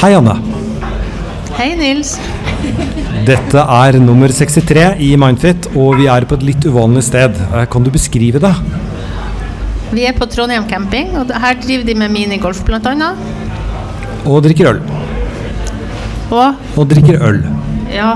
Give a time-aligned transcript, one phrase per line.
[0.00, 0.34] Hei, Anne.
[1.58, 2.14] Hei, Nils.
[3.26, 7.36] Dette er nummer 63 i Mindfit, og vi er på et litt uvanlig sted.
[7.50, 8.52] Eh, Kan du beskrive det?
[9.90, 13.10] Vi er på Trondheim camping, og her driver de med minigolf bl.a.
[14.24, 14.80] Og drikker øl.
[16.30, 17.40] Og Og drikker øl.
[17.92, 18.12] ja,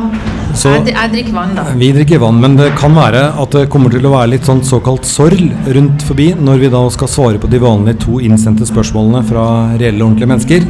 [0.54, 1.64] Så- jeg, jeg drikker vann, da.
[1.76, 4.62] Vi drikker vann, men det kan være at det kommer til å være litt sånn
[4.64, 9.24] såkalt sorl rundt forbi når vi da skal svare på de vanlige to innsendte spørsmålene
[9.28, 9.44] fra
[9.80, 10.66] reelle, ordentlige mennesker.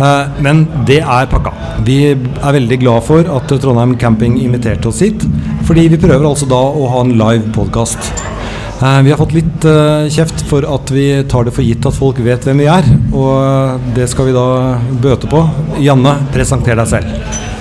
[0.00, 1.52] Eh, Men det er pakka.
[1.84, 5.24] Vi er veldig glad for at Trondheim Camping inviterte oss hit,
[5.64, 8.12] fordi vi prøver altså da å ha en live podkast.
[8.84, 12.18] Vi har fått litt eh, kjeft for at vi tar det for gitt at folk
[12.20, 15.40] vet hvem vi er, og det skal vi da bøte på.
[15.80, 17.53] Janne, presenter deg selv.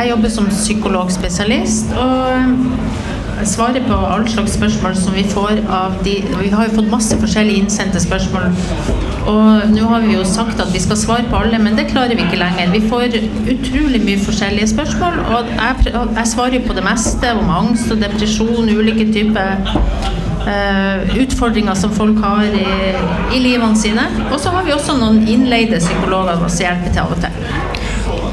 [0.00, 6.14] Jeg jobber som psykologspesialist og svarer på alle slags spørsmål som vi får av de
[6.40, 8.46] Vi har jo fått masse forskjellige innsendte spørsmål.
[9.28, 12.16] Og nå har vi jo sagt at vi skal svare på alle, men det klarer
[12.16, 12.72] vi ikke lenger.
[12.72, 13.18] Vi får
[13.54, 18.00] utrolig mye forskjellige spørsmål, og jeg, jeg svarer jo på det meste om angst og
[18.00, 19.60] depresjon, ulike typer
[20.40, 22.62] Uh, utfordringer som folk har i,
[23.36, 24.06] i livene sine.
[24.32, 27.69] Og så har vi også noen innleide psykologer som hjelper til av og til.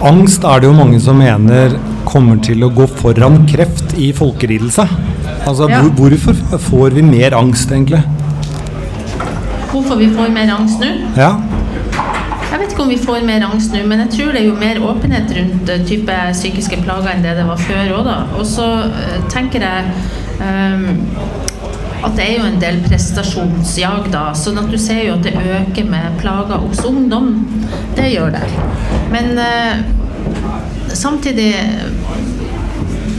[0.06, 1.74] Angst er det jo mange som mener
[2.06, 4.86] kommer til å gå foran kreft i folkelidelse.
[5.48, 5.82] Altså, Ja.
[5.82, 8.04] hvor, hvorfor får vi mer angst, egentlig?
[9.72, 10.92] Hvorfor vi får mer angst nå?
[11.18, 11.36] Ja,
[12.52, 14.56] Jeg vet ikke om vi får mer angst nå, men jeg tror det er jo
[14.56, 18.16] mer åpenhet rundt eh, type psykiske plager enn det det var før òg, da.
[18.40, 19.84] Og så eh, tenker jeg
[20.42, 20.98] ehm,
[22.08, 24.30] at det er jo en del prestasjonsjag, da.
[24.38, 27.34] Sånn at du ser jo at det øker med plager hos ungdom.
[27.98, 28.46] Det gjør det.
[29.12, 29.84] Men eh,
[30.96, 31.52] samtidig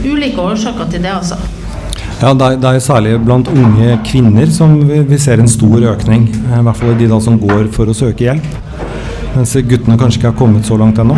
[0.05, 1.35] ulike årsaker til det, altså.
[2.21, 5.85] ja det, er, det er særlig blant unge kvinner som vi, vi ser en stor
[5.93, 6.29] økning.
[6.49, 8.49] eh, I hvert fall de da som går for å søke hjelp.
[9.35, 11.17] Mens guttene kanskje ikke har kommet så langt ennå.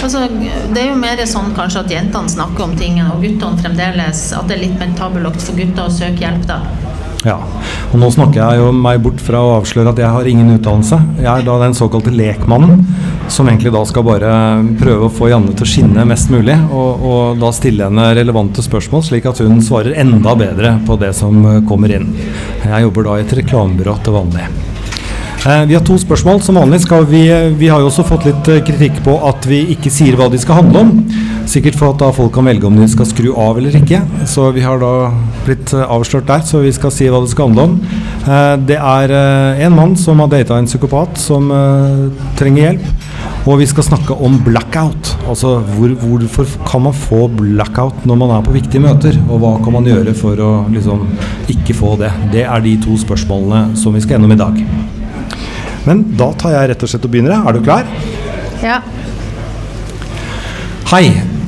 [0.00, 0.24] Altså,
[0.72, 4.48] det er jo mer sånn kanskje at jentene snakker om ting, og guttene fremdeles At
[4.48, 6.62] det er litt mer for gutter å søke hjelp, da.
[7.20, 7.36] Ja,
[7.92, 10.96] og nå snakker jeg jo meg bort fra å avsløre at jeg har ingen utdannelse.
[11.18, 12.80] Jeg er da den såkalte lekmannen,
[13.28, 14.30] som egentlig da skal bare
[14.80, 18.64] prøve å få Janne til å skinne mest mulig, og, og da stille henne relevante
[18.64, 22.08] spørsmål, slik at hun svarer enda bedre på det som kommer inn.
[22.64, 24.48] Jeg jobber da i et reklamebyrå til vanlig.
[25.46, 26.42] Eh, Vi har to spørsmål.
[26.42, 27.24] Som vanlig skal vi
[27.56, 30.38] Vi har jo også fått litt eh, kritikk på at vi ikke sier hva de
[30.38, 30.90] skal handle om.
[31.48, 34.02] Sikkert for at da folk kan velge om de skal skru av eller ikke.
[34.28, 35.10] Så vi har da
[35.46, 37.80] blitt eh, avslørt der, så vi skal si hva det skal handle om.
[38.68, 39.12] Det er
[39.64, 41.48] en mann som har data en psykopat som
[42.36, 43.08] trenger hjelp.
[43.48, 45.14] Og vi skal snakke om blackout.
[45.24, 49.16] Altså hvor, hvorfor kan man få blackout når man er på viktige møter?
[49.30, 51.08] Og hva kan man gjøre for å liksom
[51.48, 52.12] ikke få det?
[52.36, 54.99] Det er de to spørsmålene som vi skal gjennom i dag.
[55.88, 57.40] Men da tar jeg rett og slett og begynner.
[57.40, 57.88] Er du klar?
[58.64, 58.80] Ja.
[60.90, 61.04] Hei,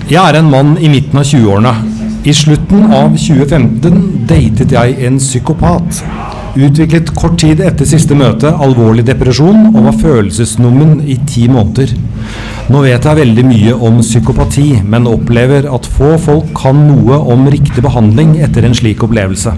[0.09, 1.75] jeg er en mann i midten av 20-årene.
[2.23, 6.05] I slutten av 2015 datet jeg en psykopat.
[6.53, 11.95] Utviklet kort tid etter siste møte alvorlig depresjon og var følelsesnummen i ti måneder.
[12.71, 17.49] Nå vet jeg veldig mye om psykopati, men opplever at få folk kan noe om
[17.51, 19.57] riktig behandling etter en slik opplevelse.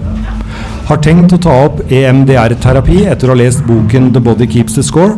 [0.85, 4.83] Har tenkt å ta opp EMDR-terapi etter å ha lest boken The Body Keeps the
[4.85, 5.15] Score.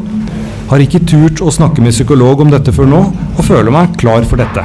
[0.69, 3.01] Har ikke turt å snakke med psykolog om dette før nå,
[3.35, 4.63] og føler meg klar for dette.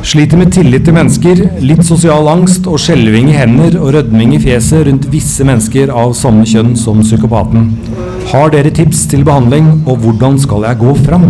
[0.00, 4.40] Sliter med tillit til mennesker, litt sosial angst og skjelving i hender og rødming i
[4.40, 7.68] fjeset rundt visse mennesker av samme kjønn som psykopaten.
[8.32, 11.28] Har dere tips til behandling, og hvordan skal jeg gå fram?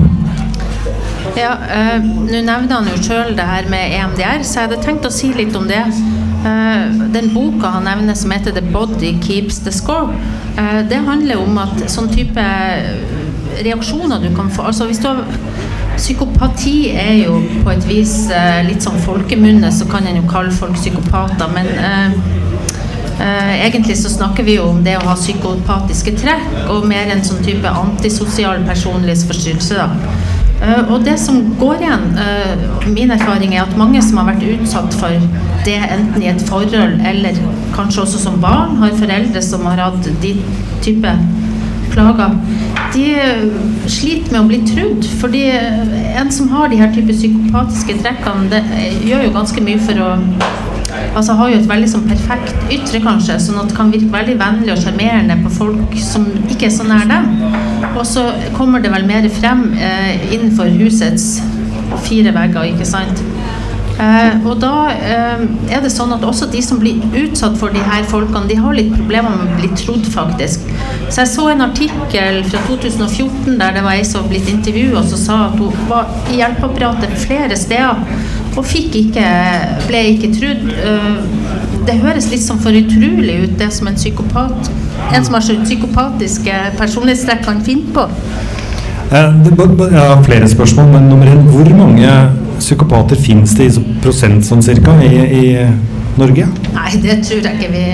[1.35, 5.11] Ja, øh, Nå nevner han jo sjøl det her med EMDR, så jeg hadde tenkt
[5.11, 5.83] å si litt om det.
[6.45, 10.15] Eh, den boka han nevner som heter 'The Body Keeps the Score',
[10.57, 12.41] eh, det handler om at sånn type
[13.63, 15.25] reaksjoner du kan få Altså hvis du har
[15.97, 20.51] Psykopati er jo på et vis eh, litt sånn folkemunne, så kan en jo kalle
[20.51, 22.13] folk psykopater, men eh,
[23.67, 27.45] egentlig så snakker vi jo om det å ha psykopatiske trekk, og mer en sånn
[27.45, 29.75] type antisosial personlighetsforstyrrelse.
[29.75, 30.40] da.
[30.61, 34.45] Eh, og det som går igjen, eh, min erfaring er at mange som har vært
[34.45, 35.29] utsatt for
[35.65, 37.39] det enten i et forhold eller
[37.77, 40.35] kanskje også som barn, har foreldre som har hatt de
[40.85, 41.15] type
[41.91, 42.37] plager,
[42.93, 43.47] de eh,
[43.89, 45.09] sliter med å bli trudd.
[45.23, 45.47] Fordi
[46.21, 48.65] en som har de her type psykopatiske trekkene, det
[49.09, 50.13] gjør jo ganske mye for å
[51.11, 54.37] Altså har jo et veldig sånn perfekt ytre, kanskje, sånn at det kan virke veldig
[54.41, 57.33] vennlig og sjarmerende på folk som ikke er så nær dem.
[57.91, 61.41] Og så kommer det vel mer frem eh, innenfor husets
[62.07, 63.25] fire vegger, ikke sant.
[64.01, 65.43] Eh, og da eh,
[65.75, 68.77] er det sånn at også de som blir utsatt for de her folkene, de har
[68.77, 70.67] litt problemer med å bli trodd, faktisk.
[71.09, 75.25] Så jeg så en artikkel fra 2014 der det var ei som blitt intervjua som
[75.25, 78.01] sa at hun var i hjelpeapparatet flere steder
[78.59, 79.27] og fikk ikke,
[79.89, 80.71] ble ikke trodd.
[80.85, 81.11] Eh,
[81.89, 84.71] det høres litt sånn for utrolig ut, det som en psykopat
[85.13, 88.07] en som har så psykopatiske personlighetstrekk kan finne på.
[89.11, 92.11] Jeg har flere spørsmål, men nummer én, hvor mange
[92.61, 95.47] psykopater finnes det i prosent sånn cirka i, i,
[96.19, 96.47] Norge?
[96.75, 97.85] Nei, det tror jeg ikke vi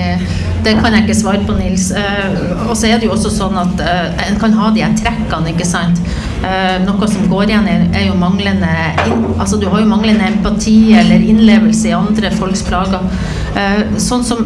[0.65, 1.91] Det kan jeg ikke svare på, Nils.
[1.95, 4.95] Uh, og så er det jo også sånn at uh, en kan ha de her
[4.99, 6.01] trekkene, ikke sant.
[6.41, 8.73] Uh, noe som går igjen, er jo manglende
[9.37, 13.05] Altså du har jo manglende empati eller innlevelse i andre folks plager.
[14.01, 14.43] sånn som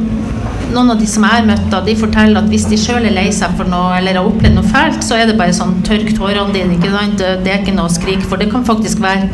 [0.72, 3.28] noen av de som jeg har møtt, de forteller at hvis de sjøl er lei
[3.36, 6.54] seg for noe eller har opplevd noe fælt, så er det bare sånn tørk tårene
[6.56, 6.78] dine.
[6.78, 7.20] ikke sant?
[7.20, 8.40] Det er ikke noe å skrike for.
[8.40, 9.28] Det kan faktisk være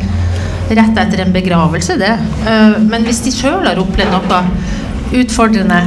[0.76, 2.14] rett etter en begravelse, det.
[2.48, 4.42] Eh, men hvis de sjøl har opplevd noe
[5.18, 5.80] utfordrende,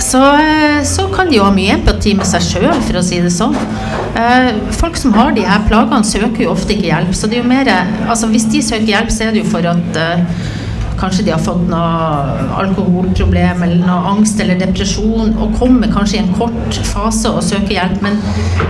[0.00, 3.20] så, eh, så, kan de jo ha mye empati med seg sjøl, for å si
[3.20, 3.56] det sånn.
[4.16, 7.12] Eh, folk som har de her plagene, søker jo ofte ikke hjelp.
[7.16, 7.68] Så det er jo mer
[8.08, 10.00] Altså hvis de søker hjelp, så er det jo for at
[11.00, 16.22] kanskje de har fått noe alkoholproblem eller noe angst eller depresjon og kommer kanskje i
[16.24, 18.20] en kort fase og søker hjelp, men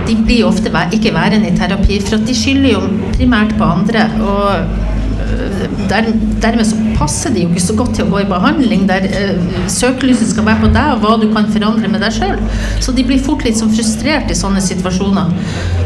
[0.07, 2.87] de blir ofte ikke værende i terapi, for de skylder jo
[3.17, 4.07] primært på andre.
[4.21, 6.07] og øh, der,
[6.41, 9.59] dermed så passer de jo ikke så godt til å gå i behandling der uh,
[9.71, 12.39] søkelyset skal være på deg og hva du kan forandre med deg sjøl.
[12.83, 15.31] Så de blir fort litt sånn frustrert i sånne situasjoner.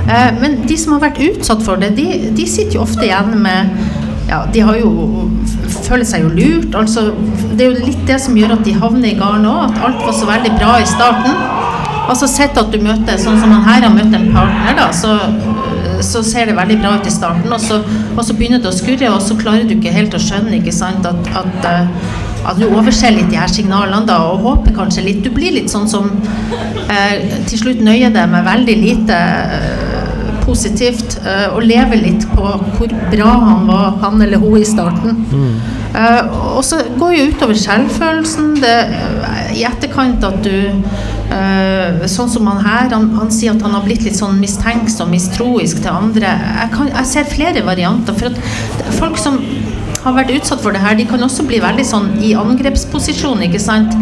[0.07, 2.07] Uh, men de som har vært utsatt for det, de,
[2.38, 3.75] de sitter jo ofte igjen med
[4.30, 4.91] ja, de har jo
[5.85, 6.75] føler seg jo lurt.
[6.77, 7.07] Altså,
[7.53, 9.69] det er jo litt det som gjør at de havner i garnet òg.
[9.69, 11.39] At alt var så veldig bra i starten.
[12.05, 15.15] Altså sett at du møter sånn som han her har møtt en partner, da, så,
[16.05, 17.49] så ser det veldig bra ut i starten.
[17.53, 17.79] Og så,
[18.13, 20.75] og så, begynner det å skurre, og så klarer du ikke helt å skjønne ikke
[20.75, 22.11] sant, at, at, eh,
[22.45, 25.23] at du overser litt de her signalene da, og håper kanskje litt.
[25.25, 26.11] Du blir litt sånn som
[26.85, 29.17] eh, til slutt nøyer deg med veldig lite.
[29.17, 30.14] Eh,
[30.45, 31.18] positivt
[31.51, 35.25] og leve litt på hvor bra han var, han eller hun, i starten.
[35.31, 35.75] Mm.
[35.95, 38.56] Uh, og så går jo utover selvfølelsen.
[38.59, 40.56] Det, uh, I etterkant at du
[42.06, 45.81] Sånn som han her, han, han, sier at han har blitt litt sånn mistenksom, mistroisk
[45.81, 46.30] til andre.
[46.38, 48.15] Jeg, kan, jeg ser flere varianter.
[48.15, 49.39] For at folk som
[50.03, 53.59] har vært utsatt for det her, de kan også bli veldig sånn i angrepsposisjon, ikke
[53.59, 53.98] sant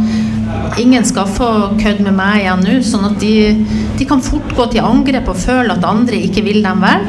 [0.81, 1.50] ingen skal få
[1.80, 2.77] kødd med meg igjen nå.
[2.86, 3.33] Sånn at de,
[4.00, 7.07] de, kan fort gå til angrep og føle at andre ikke vil dem vel.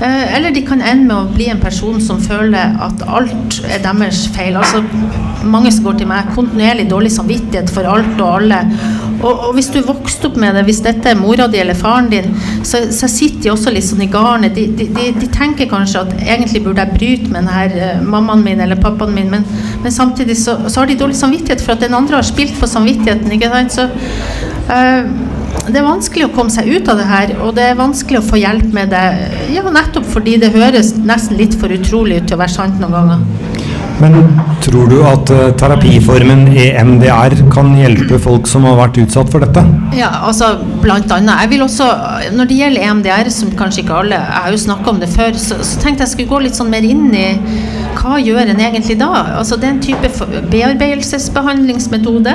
[0.00, 3.82] Eh, eller de kan ende med å bli en person som føler at alt er
[3.84, 4.58] deres feil.
[4.60, 4.82] Altså,
[5.44, 8.64] mange som går til meg, kontinuerlig dårlig samvittighet for alt og alle.
[9.20, 12.08] Og, og, hvis du vokste opp med det, hvis dette er mora di eller faren
[12.12, 12.30] din,
[12.66, 14.56] så, så sitter de også litt sånn i garnet.
[14.56, 18.62] De, de, de, tenker kanskje at egentlig burde jeg bryte med denne uh, mammaen min
[18.64, 19.44] eller pappaen min, men,
[19.84, 22.70] men samtidig så, så, har de dårlig samvittighet for at den andre har spilt på
[22.70, 23.36] samvittigheten.
[23.36, 23.76] ikke sant?
[23.76, 23.88] Så
[24.72, 25.30] uh,
[25.70, 28.26] det er vanskelig å komme seg ut av det her, og det er vanskelig å
[28.26, 29.04] få hjelp med det.
[29.54, 32.96] Ja, nettopp fordi det høres nesten litt for utrolig ut til å være sant noen
[32.96, 33.49] ganger.
[34.00, 34.16] Men
[34.64, 39.64] tror du at uh, terapiformen EMDR kan hjelpe folk som har vært utsatt for dette?
[39.96, 41.42] Ja, altså blant annet.
[41.44, 41.88] Jeg vil også,
[42.36, 45.36] Når det gjelder EMDR, som kanskje ikke alle Jeg har jo snakka om det før,
[45.36, 47.28] så, så, tenkte jeg skulle gå litt sånn mer inn i
[48.00, 49.08] hva gjør en egentlig da?
[49.36, 50.10] Altså Det er en type
[50.52, 52.32] bearbeidelsesbehandlingsmetode.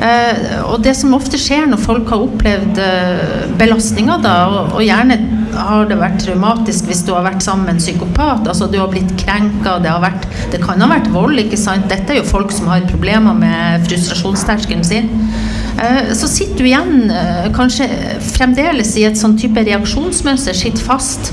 [0.00, 0.34] Uh,
[0.70, 5.18] og det som ofte skjer når folk har opplevd uh, belastninger, da, og, og gjerne
[5.56, 8.48] har det vært traumatisk hvis du har vært sammen med en psykopat.
[8.50, 11.88] Altså du har blitt krenka, det, har vært, det kan ha vært vold, ikke sant.
[11.92, 15.12] Dette er jo folk som har problemer med frustrasjonsterskelen sin.
[15.78, 17.88] Eh, så sitter du igjen eh, kanskje
[18.22, 21.32] fremdeles i et sånn type reaksjonsmønster, sitter fast.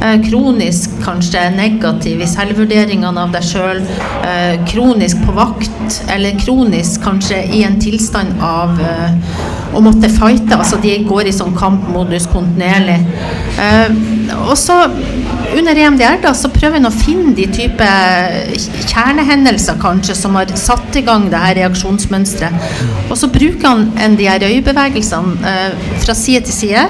[0.00, 3.82] Eh, kronisk kanskje negativ i selvvurderingene av deg sjøl.
[4.70, 8.78] Kronisk på vakt, eller kronisk kanskje i en tilstand av
[9.72, 10.56] å måtte fighte.
[10.56, 13.00] Altså de går i sånn kampmodus kontinuerlig.
[14.46, 14.78] Og så
[15.58, 17.88] under EMDR da, så prøver en å finne de type
[18.88, 22.72] kjernehendelser kanskje som har satt i gang det her reaksjonsmønsteret.
[23.08, 26.86] Og så bruker han en de her øyebevegelsene eh, fra side til side.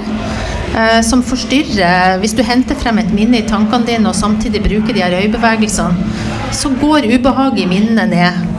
[0.73, 4.95] Eh, som forstyrrer Hvis du henter frem et minne i tankene dine og samtidig bruker
[4.95, 6.09] de her øyebevegelsene,
[6.53, 8.52] så går ubehaget i minnet ned.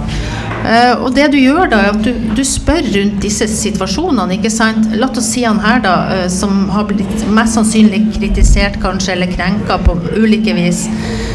[0.64, 4.38] Uh, og det du gjør da, er at du, du, spør rundt disse situasjonene.
[4.38, 4.88] ikke sant?
[4.96, 9.32] La oss si han her, da, uh, som har blitt mest sannsynlig kritisert kanskje, eller
[9.34, 10.86] krenka på ulike vis.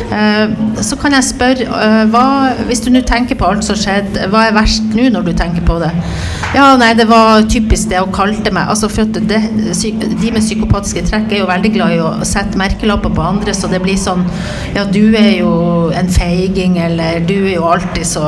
[0.09, 0.49] Eh,
[0.81, 2.23] så kan jeg spørre, eh, hva,
[2.65, 5.61] hvis du nå tenker på alt som skjedde, hva er verst nå når du tenker
[5.67, 5.91] på det?
[6.55, 11.03] Ja, nei, det var typisk det å kalte meg altså for det, De med psykopatiske
[11.05, 14.25] trekk er jo veldig glad i å sette merkelapper på andre, så det blir sånn
[14.73, 15.53] Ja, du er jo
[15.93, 18.25] en feiging, eller du er jo alltid så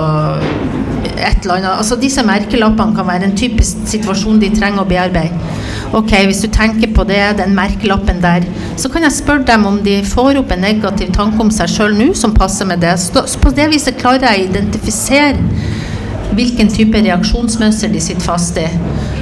[1.21, 1.73] et eller annet.
[1.77, 5.51] Altså Disse merkelappene kan være en typisk situasjon de trenger å bearbeide.
[5.93, 8.45] Ok, Hvis du tenker på det, den merkelappen der,
[8.79, 11.97] så kan jeg spørre dem om de får opp en negativ tanke om seg sjøl
[11.97, 12.95] nå som passer med det.
[12.99, 15.79] Så på det viset klarer jeg å identifisere
[16.31, 18.67] hvilken type reaksjonsmønster de sitter fast i.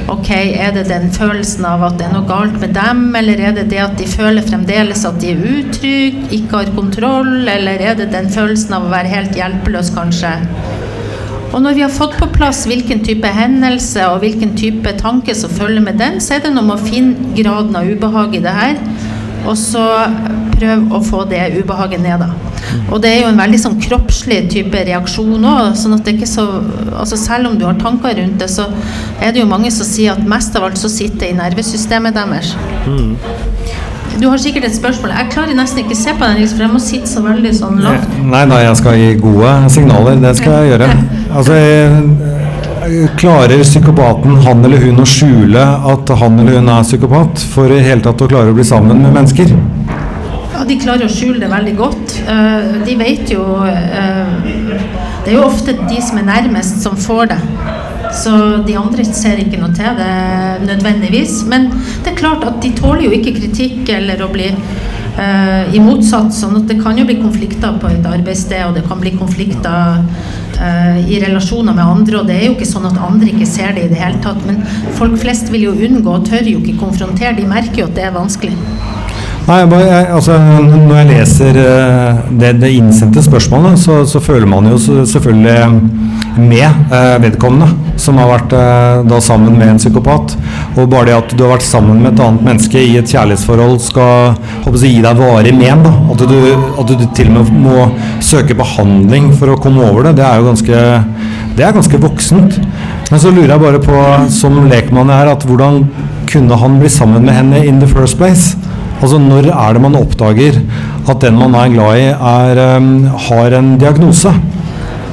[0.10, 3.56] Ok, Er det den følelsen av at det er noe galt med dem, eller er
[3.58, 7.98] det det at de føler fremdeles at de er utrygge, ikke har kontroll, eller er
[7.98, 10.36] det den følelsen av å være helt hjelpeløs, kanskje?
[11.50, 15.54] Og når vi har fått på plass hvilken type hendelse og hvilken type tanke som
[15.54, 18.54] følger med den, så er det noe med å finne graden av ubehag i det
[18.54, 18.78] her,
[19.48, 19.86] og så
[20.60, 22.26] prøve å få det ubehaget ned.
[22.92, 25.72] Og det er jo en veldig sånn kroppslig type reaksjon òg.
[25.80, 26.46] Sånn at det ikke så
[27.00, 28.68] altså Selv om du har tanker rundt det, så
[29.24, 32.18] er det jo mange som sier at mest av alt så sitter det i nervesystemet
[32.18, 32.54] deres.
[32.86, 33.16] Mm.
[34.20, 35.14] Du har sikkert et spørsmål.
[35.16, 38.18] Jeg klarer nesten ikke se på den, for jeg må sitte så veldig sånn lavt.
[38.20, 40.20] Nei, nei, jeg skal gi gode signaler.
[40.26, 40.90] Det skal jeg gjøre.
[41.40, 41.60] Altså,
[43.20, 45.62] Klarer psykopaten, han eller hun, å skjule
[45.92, 49.04] at han eller hun er psykopat, for i hele tatt å klare å bli sammen
[49.04, 49.52] med mennesker?
[50.56, 52.16] Ja, De klarer å skjule det veldig godt.
[52.26, 54.34] Eh, de vet jo eh,
[55.24, 57.40] Det er jo ofte de som er nærmest, som får det.
[58.16, 58.32] Så
[58.66, 61.44] de andre ser ikke noe til det nødvendigvis.
[61.50, 61.70] Men
[62.04, 66.34] det er klart at de tåler jo ikke kritikk eller å bli uh, imotsatt.
[66.36, 70.02] sånn at det kan jo bli konflikter på et arbeidssted, og det kan bli konflikter
[70.60, 72.22] uh, i relasjoner med andre.
[72.22, 74.42] Og det er jo ikke sånn at andre ikke ser det i det hele tatt.
[74.48, 74.64] Men
[75.00, 77.38] folk flest vil jo unngå og tør jo ikke konfrontere.
[77.40, 78.58] De merker jo at det er vanskelig.
[79.50, 84.68] Nei, jeg, altså, Når jeg leser uh, det, det, innsendte spørsmålet, så, så, føler man
[84.70, 88.54] jo selvfølgelig med uh, vedkommende som har vært
[89.10, 90.36] da sammen med en psykopat.
[90.78, 93.76] Og bare det at du har vært sammen med et annet menneske i et kjærlighetsforhold
[93.84, 95.84] skal håper jeg, gi deg varig men.
[95.84, 96.38] da, at du,
[96.80, 97.90] at du, til og med må
[98.24, 100.86] søke behandling for å komme over det, det er jo ganske,
[101.58, 102.62] det er ganske voksent.
[103.10, 104.00] Men så lurer jeg bare på,
[104.32, 105.84] som lekmann her, at hvordan
[106.30, 108.54] kunne han bli sammen med henne in the first place?
[109.00, 110.62] Altså Når er det man oppdager
[111.10, 114.34] at den man er glad i, er, um, har en diagnose?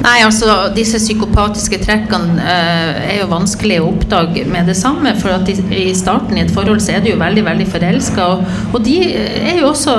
[0.06, 5.14] Nei, altså Disse psykopatiske trekkene uh, er jo vanskelig å oppdage med det samme.
[5.18, 8.26] For at i, i starten i et forhold så er du jo veldig veldig forelska.
[8.34, 9.94] Og, og, de er jo også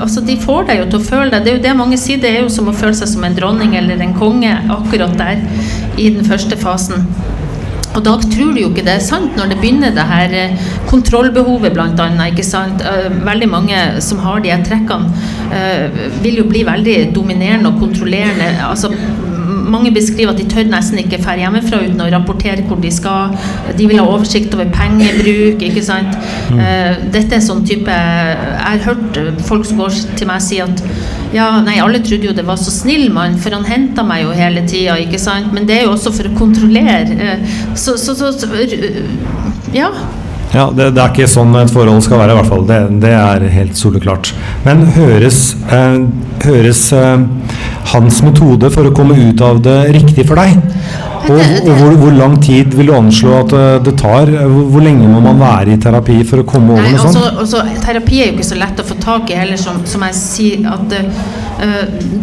[0.00, 2.20] altså De får deg jo til å føle deg Det er jo det mange sier,
[2.20, 5.44] det er jo som å føle seg som en dronning eller en konge akkurat der
[6.00, 7.04] i den første fasen.
[7.94, 10.34] Og da tror du jo ikke det er sant når det begynner det her
[10.90, 12.28] kontrollbehovet kontrollbehovet bl.a.
[12.30, 12.84] ikke sant?
[12.86, 15.10] Eh, veldig mange som har de her trekkene,
[15.54, 18.54] eh, vil jo bli veldig dominerende og kontrollerende.
[18.68, 18.92] altså
[19.70, 23.36] mange beskriver at de tør nesten ikke dra hjemmefra uten å rapportere hvor de skal.
[23.78, 25.62] De vil ha oversikt over pengebruk.
[25.62, 26.16] ikke sant?
[26.50, 27.10] Mm.
[27.12, 30.82] dette er sånn type Jeg har hørt folk som går til meg si at
[31.34, 34.34] ja, nei, alle trodde jo det var så snill mann, for han henta meg jo
[34.34, 35.52] hele tida, ikke sant.
[35.54, 37.14] Men det er jo også for å kontrollere.
[37.14, 38.50] Eh, så, så, så, så
[39.76, 39.92] ja.
[40.50, 42.64] Ja, det, det, er ikke sånn et forhold skal være, i hvert fall.
[42.66, 44.32] Det, det er helt soleklart.
[44.64, 45.38] Men høres,
[45.70, 46.00] eh,
[46.42, 47.22] høres eh,
[47.92, 50.58] hans metode for å komme ut av det riktig for deg?
[51.30, 54.32] Og, og hvor, hvor, lang tid vil du anslå at eh, det tar?
[54.40, 57.20] Hvor, hvor, lenge må man være i terapi for å komme over noe sånt?
[57.20, 60.02] Altså, altså, terapi er jo ikke så lett å få tak i heller, som, som
[60.08, 60.66] jeg sier.
[60.70, 61.30] at uh,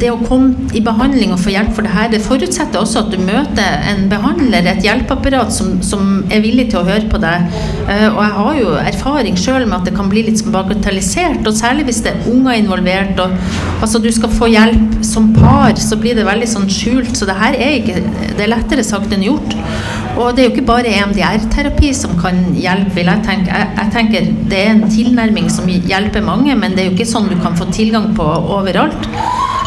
[0.01, 3.11] Det å komme i behandling og få hjelp for det her, det forutsetter også at
[3.13, 7.45] du møter en behandler, et hjelpeapparat som, som er villig til å høre på deg.
[7.87, 11.57] Uh, og jeg har jo erfaring sjøl med at det kan bli litt bagatellisert, og
[11.57, 13.21] særlig hvis det er unger involvert.
[13.21, 13.37] og
[13.81, 17.13] altså Du skal få hjelp som par, så blir det veldig sånn skjult.
[17.17, 18.01] Så det her er ikke
[18.37, 19.55] Det er lettere sagt enn gjort.
[20.17, 23.53] Og det er jo ikke bare EMDR-terapi som kan hjelpe, vil jeg tenke.
[23.53, 27.09] Jeg, jeg, tenker Det er en tilnærming som hjelper mange, men det er jo ikke
[27.09, 28.25] sånn du kan få tilgang på
[28.57, 29.07] overalt.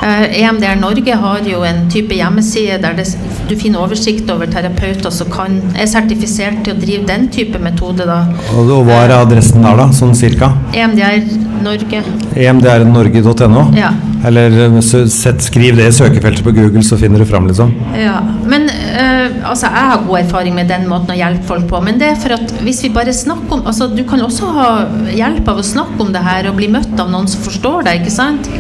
[0.03, 3.07] Eh, EMDR Norge har jo en type hjemmeside der det,
[3.51, 8.09] du finner oversikt over terapeuter som kan, er sertifisert til å drive den type metode.
[8.09, 8.23] Da.
[8.57, 9.91] Og, og Hva er adressen der, da?
[9.95, 10.55] Sånn cirka?
[10.75, 11.21] EMDR
[11.61, 12.03] Norge.
[12.35, 13.69] emdrnorge.no?
[13.77, 13.93] Ja.
[14.27, 17.73] Eller eh, sett, skriv det i søkefeltet på Google, så finner du fram, liksom.
[17.97, 18.19] Ja.
[18.51, 21.81] Men uh, altså, jeg har god erfaring med den måten å hjelpe folk på.
[21.87, 24.69] Men det er for at hvis vi bare snakker om altså, Du kan også ha
[25.15, 28.03] hjelp av å snakke om det her og bli møtt av noen som forstår deg,
[28.03, 28.51] ikke sant?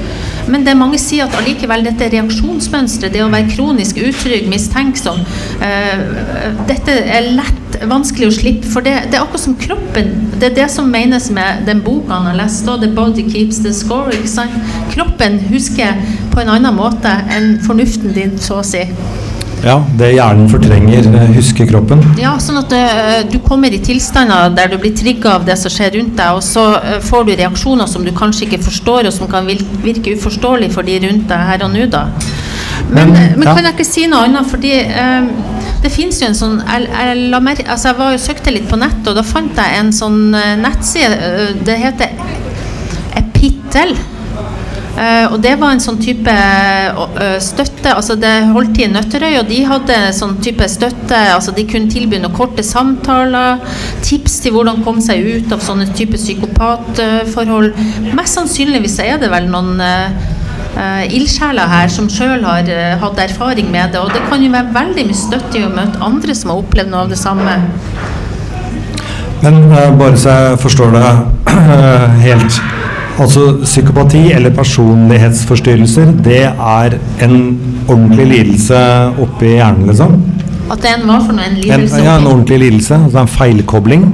[0.51, 5.23] Men det mange sier at allikevel dette reaksjonsmønsteret, det å være kronisk utrygg, mistenksom,
[5.63, 6.05] uh,
[6.69, 8.69] dette er lett vanskelig å slippe.
[8.71, 10.13] For det, det, er akkurat som kroppen.
[10.41, 12.67] Det er det som menes med den boka han har lest.
[12.67, 14.13] The body keeps the score.
[14.15, 14.57] Ikke sant?
[14.95, 15.99] Kroppen husker
[16.35, 18.85] på en annen måte enn fornuften din, så å si.
[19.61, 22.01] Ja, det hjernen fortrenger, eh, husker kroppen.
[22.21, 25.73] Ja, sånn at uh, du kommer i tilstander der du blir trigga av det som
[25.73, 29.13] skjer rundt deg, og så uh, får du reaksjoner som du kanskje ikke forstår, og
[29.13, 32.07] som kan virke uforståelig for de rundt deg her og nå, da.
[32.91, 33.53] Men, men, men ja.
[33.53, 35.29] kan jeg ikke si noe annet, fordi uh,
[35.85, 38.81] det fins jo en sånn jeg, jeg, mer, altså jeg var jo søkte litt på
[38.81, 40.23] nett, og da fant jeg en sånn
[40.65, 41.53] nettside.
[41.69, 42.17] Det heter
[43.21, 43.95] Epittel.
[44.91, 46.33] Uh, og det var en sånn type
[47.41, 51.21] støtte altså Det holdt i Nøtterøy, og de hadde sånn type støtte.
[51.35, 53.63] altså De kunne tilby noen korte samtaler,
[54.05, 57.73] tips til hvordan komme seg ut av sånne type psykopatforhold.
[58.19, 63.71] Mest sannsynligvis er det vel noen uh, ildsjeler her som sjøl har uh, hatt erfaring
[63.73, 64.03] med det.
[64.03, 66.93] Og det kan jo være veldig mye støtte i å møte andre som har opplevd
[66.93, 67.57] noe av det samme.
[69.41, 71.09] Men uh, bare så jeg forstår det
[72.27, 72.63] helt.
[73.21, 76.97] Altså Psykopati eller personlighetsforstyrrelser, det er
[77.27, 77.35] en
[77.89, 78.79] ordentlig lidelse
[79.21, 80.15] oppi hjernen, liksom?
[80.71, 81.45] At det er en hva for noe?
[81.51, 81.99] En lidelse?
[81.99, 82.97] En, ja, en ordentlig lidelse.
[82.97, 84.07] Altså en feilkobling?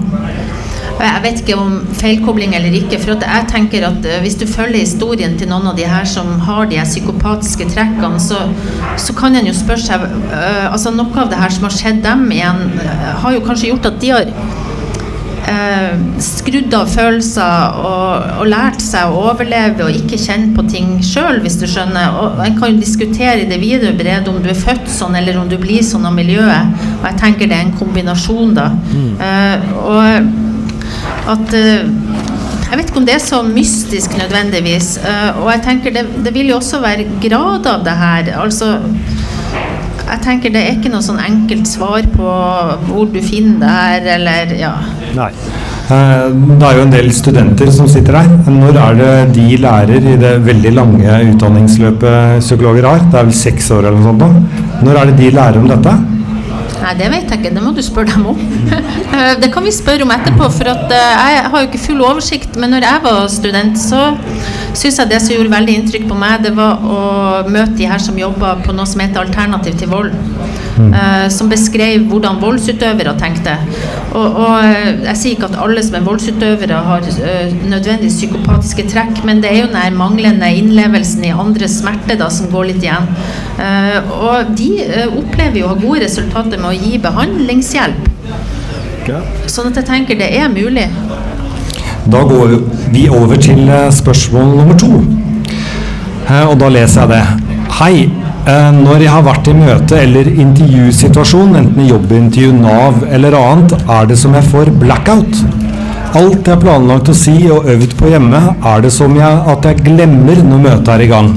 [0.97, 2.99] Jeg vet ikke om feilkobling eller ikke.
[2.99, 6.41] for jeg tenker at eh, Hvis du følger historien til noen av de her som
[6.41, 8.49] har de psykopatiske trekkene, så,
[8.97, 12.01] så kan en jo spørre seg uh, altså Noe av det her som har skjedd
[12.05, 14.33] dem igjen, uh, har jo kanskje gjort at de har
[15.47, 20.97] uh, skrudd av følelser og, og, lært seg å overleve og ikke kjenne på ting
[21.05, 22.19] sjøl, hvis du skjønner.
[22.23, 25.39] Og En kan jo diskutere i det videre brede om du er født sånn eller
[25.41, 26.75] om du blir sånn av miljøet.
[26.99, 28.71] Og jeg tenker det er en kombinasjon, da.
[28.97, 29.15] Mm.
[29.87, 30.45] og
[31.27, 31.87] at eh,
[32.67, 34.97] jeg vet ikke om det er så mystisk nødvendigvis.
[34.99, 38.31] Uh, og jeg tenker det, det, vil jo også være grad av det her.
[38.43, 38.73] Altså,
[40.07, 42.33] jeg tenker det er ikke noe sånn enkelt svar på
[42.89, 44.73] hvor du finner det her, eller ja.
[45.17, 45.31] Nei.
[45.87, 48.33] Eh, det er jo en del studenter som sitter her.
[48.51, 53.07] Når er det de lærer i det veldig lange utdanningsløpet psykologer har?
[53.07, 54.27] Det er vel seks år eller noe sånt?
[54.27, 54.85] da.
[54.87, 55.95] Når er det de lærer om dette?
[56.77, 57.55] Nei, det vet jeg ikke.
[57.57, 58.43] Det må du spørre dem om.
[59.17, 62.59] Eh, det kan vi spørre om etterpå, for eh, jeg har jo ikke full oversikt.
[62.61, 64.11] Men når jeg var student, så
[64.77, 66.99] syns jeg det som gjorde veldig inntrykk på meg, det var å
[67.49, 70.13] møte de her som jobba på noe som heter Alternativ til vold.
[70.77, 70.93] Mm.
[70.93, 73.55] Uh, som beskrev hvordan voldsutøvere tenkte.
[74.13, 74.65] Og, og,
[75.07, 79.51] Jeg sier ikke at alle som er voldsutøvere har eh, nødvendigvis psykopatiske trekk, men det
[79.53, 83.09] er jo den manglende innlevelsen i andres smerte da, som går litt igjen.
[83.61, 84.71] Eh, og de
[85.11, 88.13] opplever jo å ha gode resultater med å gi behandlingshjelp.
[89.47, 90.89] Sånn at jeg tenker det er mulig.
[92.11, 92.57] Da går
[92.95, 95.03] vi over til spørsmål nummer to.
[96.47, 97.25] Og da leser jeg det.
[97.79, 98.26] Hei.
[98.47, 103.73] Eh, når jeg har vært i møte eller intervjusituasjon, enten i jobbintervju, Nav eller annet,
[103.91, 105.41] er det som jeg får blackout.
[106.15, 108.39] Alt jeg har planlagt å si og øvd på hjemme,
[108.71, 111.33] er det som jeg, at jeg glemmer når møtet er i gang.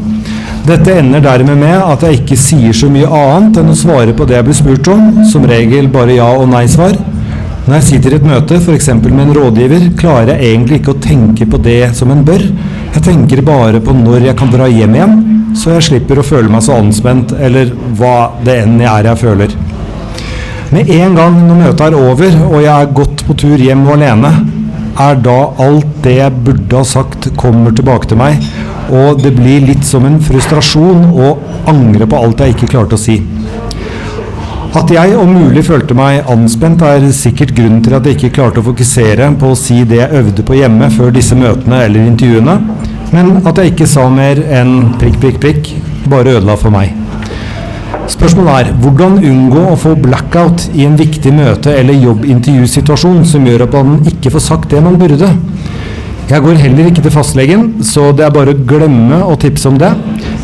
[0.67, 4.29] Dette ender dermed med at jeg ikke sier så mye annet enn å svare på
[4.29, 6.93] det jeg blir spurt om, som regel bare ja- og nei-svar.
[7.65, 8.91] Når jeg sitter i et møte, f.eks.
[9.01, 12.45] med en rådgiver, klarer jeg egentlig ikke å tenke på det som en bør.
[12.93, 15.19] Jeg tenker bare på når jeg kan dra hjem igjen
[15.57, 19.21] så jeg slipper å føle meg så anspent, eller hva det enn jeg er jeg
[19.23, 19.55] føler.
[20.69, 23.95] Med en gang når møtet er over og jeg er gått på tur hjem og
[23.95, 24.33] alene,
[24.99, 28.43] er da alt det jeg burde ha sagt, kommer tilbake til meg,
[28.93, 31.35] og det blir litt som en frustrasjon å
[31.69, 33.19] angre på alt jeg ikke klarte å si.
[34.77, 38.61] At jeg om mulig følte meg anspent, er sikkert grunnen til at jeg ikke klarte
[38.61, 42.57] å fokusere på å si det jeg øvde på hjemme før disse møtene eller intervjuene.
[43.15, 45.71] Men at jeg ikke sa mer enn prikk, prikk, prikk,
[46.09, 46.93] bare ødela for meg.
[48.09, 53.67] Spørsmålet er hvordan unngå å få blackout i en viktig møte- eller jobbintervjusituasjon som gjør
[53.67, 55.29] at man ikke får sagt det man burde.
[56.29, 59.79] Jeg går heller ikke til fastlegen, så det er bare å glemme å tipse om
[59.81, 59.89] det.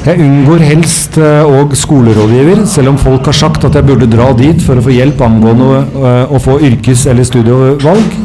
[0.06, 4.62] Jeg unngår helst òg skolerådgiver, selv om folk har sagt at jeg burde dra dit
[4.66, 8.18] for å få hjelp angående eh, å få yrkes- eller studievalg.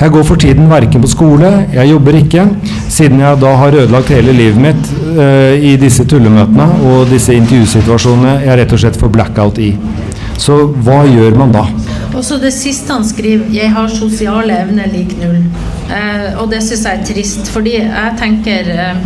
[0.00, 2.46] Jeg går for tiden verken på skole, jeg jobber ikke,
[2.88, 8.38] siden jeg da har ødelagt hele livet mitt uh, i disse tullemøtene og disse intervjusituasjonene
[8.46, 9.74] jeg rett og slett får blackout i.
[10.40, 11.66] Så hva gjør man da?
[12.14, 15.44] Og så det siste han skriver 'Jeg har sosiale evner lik null'.
[15.90, 18.96] Uh, og det syns jeg er trist, fordi jeg tenker Eh,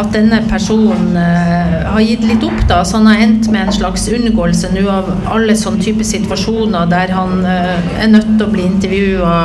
[0.00, 2.60] at denne personen eh, har gitt litt opp.
[2.68, 6.90] da, Så han har endt med en slags unngåelse nå av alle sånne type situasjoner
[6.90, 9.36] der han eh, er nødt til å bli intervjua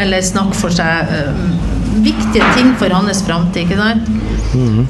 [0.00, 1.14] eller snakke for seg
[2.02, 3.70] viktige ting for hans framtid.
[4.54, 4.86] Mm.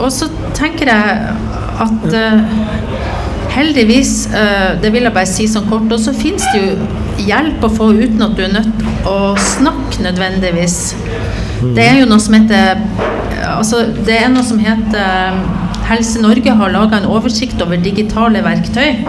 [0.00, 1.32] og så tenker jeg
[1.82, 2.14] at
[3.52, 4.12] heldigvis,
[4.80, 7.90] det vil jeg bare si sånn kort, og så finnes det jo hjelp å få
[7.98, 10.78] uten at du er nødt å snakke nødvendigvis.
[11.62, 11.74] Mm.
[11.76, 12.80] Det er jo noe som heter
[13.58, 15.38] altså, Det er noe som heter
[15.88, 19.02] Helse Norge har laga en oversikt over digitale verktøy.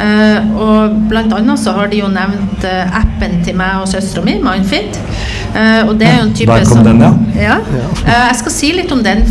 [0.00, 4.36] Uh, og annet så har de jo nevnt uh, appen til meg og søstera mi,
[4.44, 4.96] Mindfit.
[5.52, 7.02] Uh, og det er jo en type Der kom som, den,
[7.36, 7.56] ja.
[7.74, 7.88] ja.
[8.06, 9.24] jeg skal si litt om den,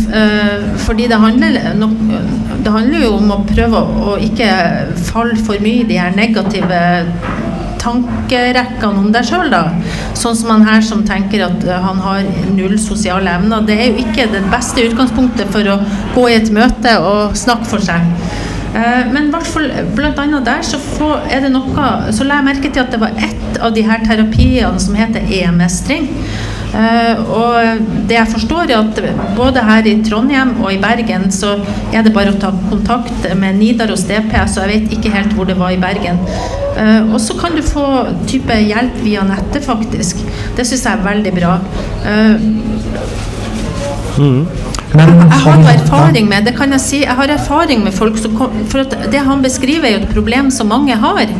[0.84, 1.88] fordi det handler, no,
[2.60, 4.50] det handler jo om å prøve å, å ikke
[5.08, 6.82] falle for mye i de her negative
[7.80, 9.64] tankerekkene om deg sjøl, da.
[10.18, 13.64] Sånn som han her som tenker at eh, han har null sosiale evner.
[13.66, 15.80] Det er jo ikke det beste utgangspunktet for å
[16.14, 18.06] gå i et møte og snakke for seg.
[18.70, 20.78] Eh, men blant annet der så,
[21.30, 24.04] er det noe, så la jeg merke til at det var ett av de her
[24.06, 26.08] terapiene som heter e-mestring.
[26.70, 29.00] Uh, og det jeg forstår er at
[29.34, 31.56] både her i Trondheim og i Bergen så
[31.90, 35.48] er det bare å ta kontakt med Nidaros DP, så jeg vet ikke helt hvor
[35.50, 36.22] det var i Bergen.
[36.78, 37.86] Uh, og så kan du få
[38.30, 40.22] type hjelp via nettet, faktisk.
[40.56, 41.56] Det syns jeg er veldig bra.
[42.06, 42.34] Uh,
[44.20, 44.42] mm.
[44.90, 48.34] Men jeg har erfaring med det kan jeg si, jeg har erfaring med folk som
[48.70, 51.30] For det han beskriver, er jo et problem som mange har.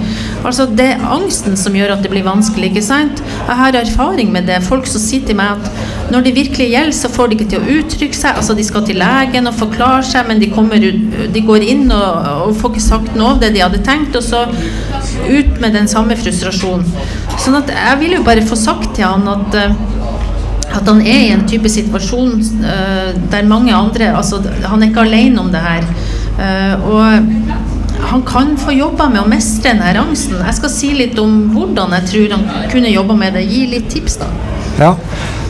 [0.44, 2.70] Altså Det er angsten som gjør at det blir vanskelig.
[2.70, 3.22] ikke sant?
[3.46, 4.62] Jeg har erfaring med det.
[4.64, 7.60] Folk som sier til meg at når det virkelig gjelder, så får de ikke til
[7.60, 8.36] å uttrykke seg.
[8.36, 12.30] Altså De skal til legen og forklare seg, men de, kommer, de går inn og,
[12.48, 14.46] og, får ikke sagt noe av det de hadde tenkt, og så
[15.30, 16.86] ut med den samme frustrasjonen.
[17.40, 19.88] Sånn at jeg vil jo bare få sagt til han at uh,
[20.70, 24.38] at han er i en type situasjon uh, der mange andre altså
[24.70, 25.86] Han er ikke alene om det her.
[26.38, 27.49] Uh, og
[28.10, 30.40] han kan få jobba med å mestre denne angsten.
[30.42, 33.44] Jeg skal si litt om hvordan jeg tror han kunne jobba med det.
[33.46, 34.30] Gi litt tips, da.
[34.80, 34.96] Ja.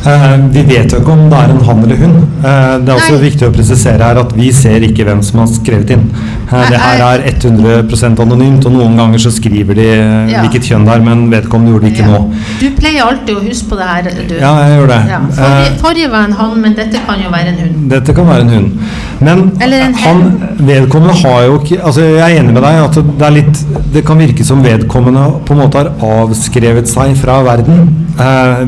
[0.01, 2.18] Uh, vi vet jo ikke om det er en han eller hun.
[2.40, 3.23] Uh, det er også Nei.
[3.27, 6.05] viktig å presisere her at vi ser ikke hvem som har skrevet inn.
[6.50, 10.42] Det her er 100% anonymt, og noen ganger så skriver de ja.
[10.42, 12.18] hvilket kjønn det er, men vedkommende gjorde det ikke ja.
[12.18, 12.40] nå.
[12.60, 14.34] Du pleier alltid å huske på det her, du.
[14.40, 15.00] Ja, jeg gjør det.
[15.10, 15.20] Ja.
[15.36, 17.78] Forrige, forrige, var en han, men dette kan jo være en hund.
[17.94, 18.88] Dette kan være en hund.
[19.20, 20.24] Men en han,
[20.64, 23.58] vedkommende har jo ikke Altså, jeg er enig med deg at det er litt
[23.92, 25.90] Det kan virke som vedkommende på en måte har
[26.22, 27.82] avskrevet seg fra verden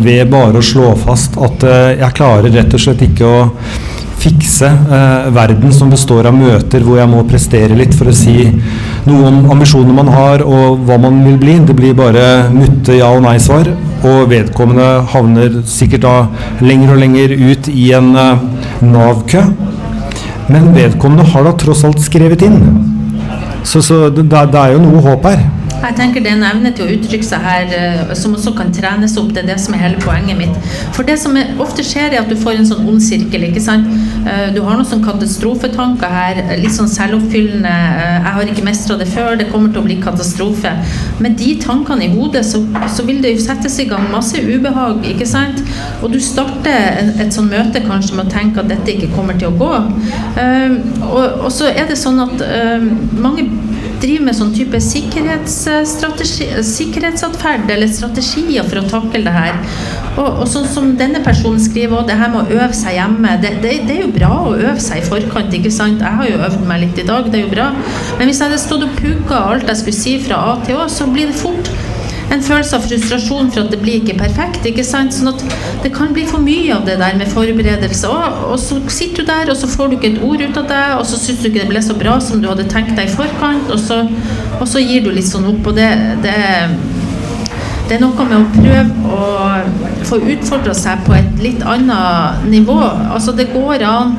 [0.03, 3.41] ved bare å slå fast fast at eh, jeg klarer rett og slett ikke å
[4.23, 8.37] fikse eh, verden som består av møter hvor jeg må prestere litt for å si
[9.09, 11.59] noe om ambisjonene man har og hva man vil bli.
[11.67, 13.73] Det blir bare mutte ja- og nei-svar.
[14.03, 16.15] Og vedkommende havner sikkert da
[16.63, 18.49] lenger og lenger ut i en eh,
[18.83, 19.45] Nav-kø.
[20.53, 22.59] Men vedkommende har da tross alt skrevet inn.
[23.63, 25.45] Så, så det, det, er jo noe håp her.
[25.83, 28.71] Jeg tenker Det er en evne til å uttrykke seg her uh, som også kan
[28.75, 29.33] trenes opp.
[29.35, 30.71] Det er det som er hele poenget mitt.
[30.95, 33.49] For det som ofte skjer, er at du får en sånn ond sirkel.
[33.49, 33.89] ikke sant?
[34.23, 36.43] Uh, du har noen sånn katastrofetanker her.
[36.61, 37.73] Litt sånn selvoppfyllende.
[38.23, 39.35] 'Jeg har ikke mestra det før.
[39.41, 40.77] Det kommer til å bli katastrofe.'
[41.23, 45.03] Med de tankene i hodet så, så vil det jo settes i gang masse ubehag.
[45.09, 45.63] ikke sant?
[46.03, 49.39] Og du starter et, et sånn møte kanskje med å tenke at dette ikke kommer
[49.39, 49.73] til å gå.
[51.11, 52.43] Og, og, så er det sånn at
[53.19, 53.47] mange
[54.03, 59.55] driver med sånn type sikkerhetsatferd eller strategier for å takle det her.
[60.13, 63.31] Og, og sånn som denne personen skriver òg, det her med å øve seg hjemme.
[63.43, 66.05] Det, det, det, er jo bra å øve seg i forkant, ikke sant.
[66.05, 67.67] Jeg har jo øvd meg litt i dag, det er jo bra.
[68.19, 70.85] Men hvis jeg hadde stått og pugga alt jeg skulle si fra A til Å,
[70.93, 71.62] så blir det fort
[72.31, 74.67] en følelse av frustrasjon for at det blir ikke perfekt.
[74.69, 75.15] ikke sant?
[75.15, 75.43] Sånn at
[75.83, 78.09] det kan bli for mye av det der med forberedelse.
[78.09, 80.71] Og, og så sitter du der, og så får du ikke et ord ut av
[80.71, 83.11] deg, og så syns du ikke det ble så bra som du hadde tenkt deg
[83.11, 84.03] i forkant, og så,
[84.61, 85.73] og så gir du litt sånn opp.
[85.73, 85.91] Og det,
[86.25, 86.37] det,
[87.89, 92.79] det er noe med å prøve å få utfordra seg på et litt annet nivå.
[93.13, 94.17] Altså, det går an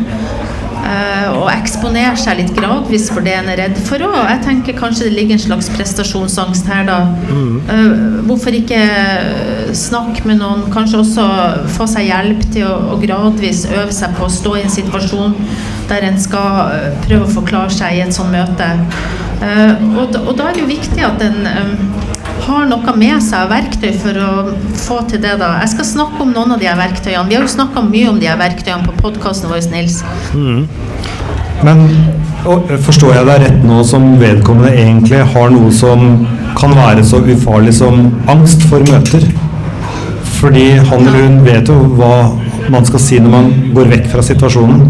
[1.33, 4.17] og eksponere seg litt gradvis for det en er redd for òg.
[4.29, 6.99] Jeg tenker kanskje det ligger en slags prestasjonsangst her, da.
[7.29, 7.55] Mm.
[7.69, 8.79] Uh, hvorfor ikke
[9.77, 11.27] snakke med noen, kanskje også
[11.75, 15.37] få seg hjelp til å, å, gradvis øve seg på å stå i en situasjon
[15.89, 18.73] der en skal uh, prøve å forklare seg i et sånt møte.
[19.43, 21.41] Og, og, da er det jo viktig at en
[22.43, 24.31] har noe med seg av verktøy for å
[24.83, 25.37] få til det.
[25.41, 25.55] da.
[25.63, 27.27] Jeg skal snakke om noen av de her verktøyene.
[27.29, 30.01] Vi har jo snakka mye om de her verktøyene på podkasten vår, Nils.
[30.33, 30.67] Mm.
[31.63, 31.85] Men
[32.83, 36.25] forstår jeg deg rett nå som vedkommende egentlig har noe som
[36.59, 39.23] kan være så ufarlig som angst for møter?
[40.41, 42.15] Fordi han eller hun vet jo hva
[42.71, 44.89] man skal si når man går vekk fra situasjonen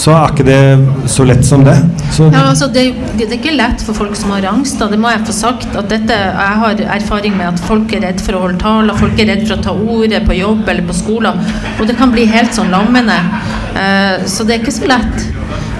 [0.00, 1.76] så er ikke det så lett som det.
[2.18, 2.84] Ja, altså det,
[3.16, 4.78] det, er ikke lett for folk som har angst.
[4.80, 4.88] Da.
[4.90, 5.68] Det må jeg få sagt.
[5.76, 9.20] at dette, Jeg har erfaring med at folk er redd for å holde taler, folk
[9.22, 11.40] er redd for å ta ordet på jobb eller på skolen.
[11.78, 13.20] Og det kan bli helt sånn lammende.
[13.74, 15.30] Uh, så det er ikke så lett.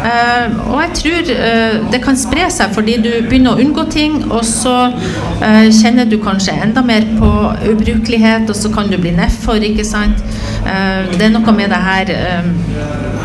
[0.05, 4.19] Uh, og jeg tror uh, det kan spre seg fordi du begynner å unngå ting,
[4.29, 7.31] og så uh, kjenner du kanskje enda mer på
[7.71, 10.21] ubrukelighet, og så kan du bli nedfor, ikke sant.
[10.65, 12.13] det er noe med det her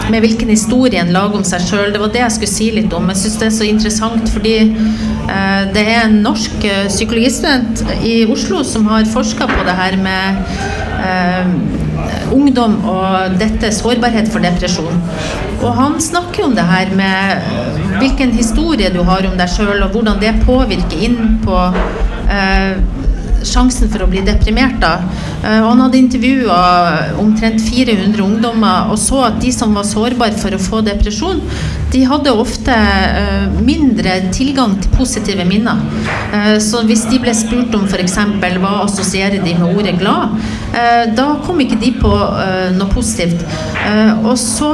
[0.10, 1.92] med hvilken historie en lager om seg sjøl.
[1.94, 3.10] Det var det jeg skulle si litt om.
[3.12, 4.56] Jeg syns det er så interessant fordi
[5.76, 10.40] det er en norsk psykologistudent i Oslo som har forska på det her med
[12.34, 15.02] ungdom og dette sårbarhet for depresjon.
[15.60, 19.92] Og han snakker om det her med hvilken historie du har om deg sjøl, og
[19.96, 21.58] hvordan det påvirker inn på
[22.32, 22.80] eh,
[23.48, 24.80] sjansen for å bli deprimert.
[24.80, 25.00] da.
[25.62, 26.60] Og han hadde intervjua
[27.22, 31.42] omtrent 400 ungdommer og så at de som var sårbare for å få depresjon,
[31.90, 35.82] de hadde ofte uh, mindre tilgang til positive minner.
[36.34, 38.18] Uh, så hvis de ble spurt om f.eks.
[38.62, 40.38] hva assosierer de med ordet glad,
[41.18, 42.10] da kom ikke de på
[42.76, 43.42] noe positivt.
[44.22, 44.68] og så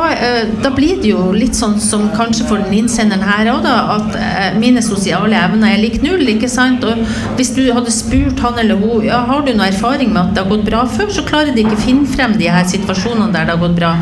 [0.63, 4.17] Da blir det jo litt sånn som kanskje for den innsenderen her òg, at
[4.59, 6.27] mine sosiale evner er lik null.
[6.35, 6.83] ikke sant?
[6.83, 7.05] Og
[7.39, 10.43] hvis du hadde spurt han eller hun ja, har du noe erfaring med at det
[10.43, 13.47] har gått bra før, så klarer de ikke å finne frem de her situasjonene der
[13.47, 13.95] det har gått bra.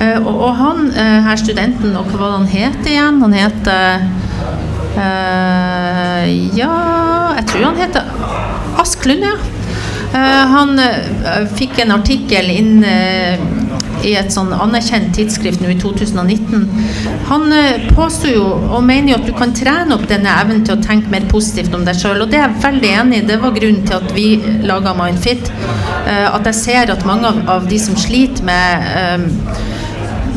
[0.00, 3.20] Uh, og, og, han uh, her studenten, og hva var han het igjen?
[3.22, 4.06] Han heter
[4.96, 6.22] uh,
[6.56, 6.72] Ja,
[7.38, 8.02] jeg tror han heter
[8.82, 9.36] Asklund, ja.
[10.52, 10.80] han
[11.56, 12.84] fikk en artikkel inn
[14.06, 16.64] i et sånn anerkjent tidsskrift nå i 2019.
[17.30, 20.76] Han eh, påstår jo og mener jo at du kan trene opp denne evnen til
[20.76, 23.26] å tenke mer positivt om deg sjøl, og det er jeg veldig enig i.
[23.30, 24.26] Det var grunnen til at vi
[24.66, 25.52] laga Mindfit.
[26.06, 29.70] Eh, at jeg ser at mange av, av de som sliter med eh,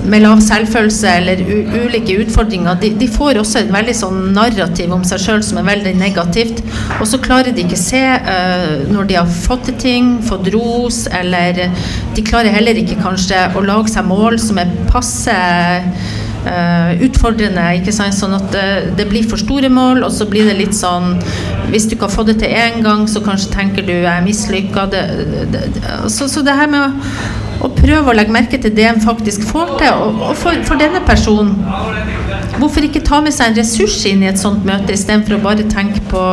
[0.10, 1.42] med lav selvfølelse eller
[1.86, 5.68] ulike utfordringer, de, de, får også et veldig sånn narrativ om seg sjøl som er
[5.70, 6.62] veldig negativt.
[7.00, 11.06] Og så klarer de ikke se uh, når de har fått til ting, fått ros,
[11.16, 11.66] eller
[12.16, 15.36] de klarer heller ikke kanskje å lage seg mål som er passe
[17.06, 17.64] utfordrende.
[17.80, 18.16] ikke sant?
[18.18, 18.66] Sånn at det,
[19.00, 21.16] det, blir for store mål, og så blir det litt sånn
[21.72, 24.26] Hvis du ikke har fått det til én gang, så kanskje tenker du jeg er
[24.26, 24.86] mislykka.
[26.08, 29.46] Så, så, det her med å å, prøve å legge merke til det en faktisk
[29.50, 30.04] får til.
[30.06, 31.56] Og, og for, for, denne personen,
[32.60, 35.68] hvorfor ikke ta med seg en ressurs inn i et sånt møte, istedenfor å bare
[35.72, 36.24] tenke på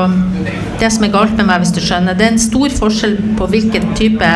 [0.83, 2.19] det som er galt med meg, hvis du skjønner.
[2.19, 4.33] Det er en stor forskjell på hvilken type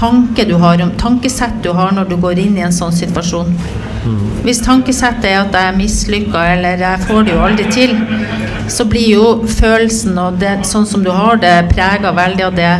[0.00, 3.52] tanke du har, tankesett du har når du går inn i en sånn situasjon.
[4.46, 7.96] Hvis tankesettet er at jeg er mislykka eller jeg får det jo aldri til,
[8.70, 12.74] så blir jo følelsen og det, sånn som du har det, prega veldig av det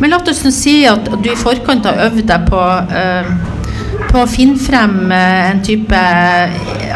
[0.00, 4.28] men la oss si at du i forkant har øvd deg på, uh, på å
[4.30, 5.98] finne frem uh, en type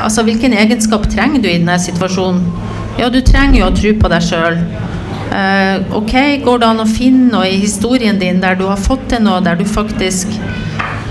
[0.00, 2.40] Altså hvilken egenskap trenger du i denne situasjonen?
[2.96, 4.58] Ja, du trenger jo å tro på deg sjøl.
[5.34, 6.12] Eh, ok,
[6.44, 9.40] går det an å finne noe i historien din der du har fått til noe,
[9.42, 10.30] der du faktisk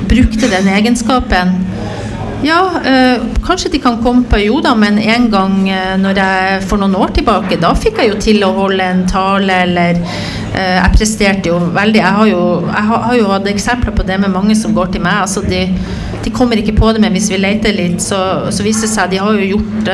[0.08, 1.52] brukte den egenskapen?
[2.44, 6.96] Ja, øh, kanskje de kan komme på da, men en gang øh, jeg, for noen
[6.96, 11.50] år tilbake, da fikk jeg jo til å holde en tale, eller øh, jeg presterte
[11.50, 12.02] jo veldig.
[12.02, 14.92] Jeg har jo, jeg har, har jo hatt eksempler på det med mange som går
[14.92, 15.22] til meg.
[15.22, 15.70] altså de,
[16.26, 19.06] de kommer ikke på det, men hvis vi leter litt, så, så viser det seg
[19.06, 19.92] at de har jo gjort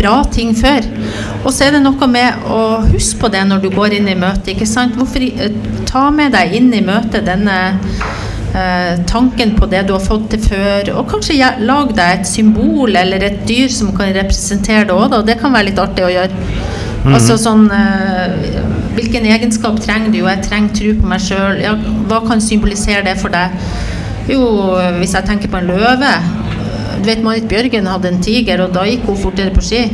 [0.00, 0.80] bra ting før.
[1.44, 4.16] Og så er det noe med å huske på det når du går inn i
[4.16, 4.54] møtet.
[4.54, 4.96] ikke sant?
[4.96, 5.28] Hvorfor
[5.84, 7.76] ta med deg inn i møtet denne
[9.10, 13.24] tanken på det du har fått til før, og kanskje lag deg et symbol eller
[13.26, 15.16] et dyr som kan representere det òg.
[15.26, 16.46] Det kan være litt artig å gjøre.
[17.06, 17.12] Mm.
[17.14, 18.56] Altså sånn eh,
[18.96, 20.22] Hvilken egenskap trenger du?
[20.24, 21.60] Jeg trenger tro på meg sjøl.
[21.62, 21.74] Ja,
[22.08, 23.52] hva kan symbolisere det for deg?
[24.26, 24.42] Jo,
[24.96, 26.08] hvis jeg tenker på en løve
[26.98, 29.84] Du vet Marit Bjørgen hadde en tiger, og da gikk hun fortere på ski.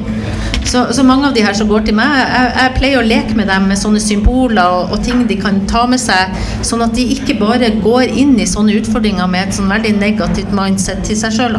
[0.64, 3.37] Så, så, mange av de her som går til meg, jeg, jeg, pleier å leke
[3.38, 6.94] med dem med sånne symboler og, og, ting de kan ta med seg, sånn at
[6.96, 11.18] de ikke bare går inn i sånne utfordringer med et sånn veldig negativt mindset til
[11.18, 11.59] seg sjøl.